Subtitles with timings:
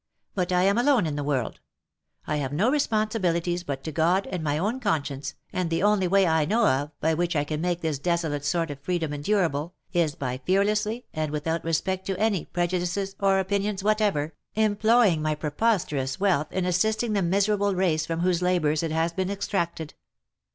[0.33, 1.59] But I am alone in the world;
[2.25, 6.07] I have no responsibilities but to God and my own consci ence, and the only
[6.07, 9.75] way I know of, by which I can make this desolate sort of freedom endurable,
[9.93, 16.19] is by fearlessly, and without respect to any prejudices or opinions whatever, employing my preposterous
[16.19, 19.93] wealth in assisting the miserable race from whose labours it has been extracted.